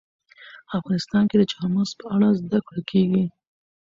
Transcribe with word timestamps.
افغانستان 0.77 1.23
کې 1.29 1.35
د 1.37 1.43
چار 1.51 1.65
مغز 1.75 1.91
په 1.99 2.05
اړه 2.15 2.27
زده 2.41 2.59
کړه 2.67 2.81
کېږي. 2.91 3.25